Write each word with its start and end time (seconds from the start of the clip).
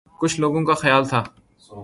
کچھ 0.19 0.39
لوگوں 0.39 0.63
کا 0.65 0.73
خیال 0.73 1.05
تھا 1.05 1.23